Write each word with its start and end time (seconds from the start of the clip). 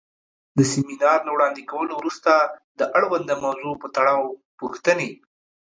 د 0.57 0.59
سمینار 0.73 1.19
له 1.25 1.31
وړاندې 1.35 1.61
کولو 1.71 1.93
وروسته 1.97 2.31
د 2.79 2.81
اړونده 2.97 3.35
موضوع 3.43 3.73
پۀ 3.81 3.87
تړاؤ 3.95 4.23
پوښتنې 4.59 5.09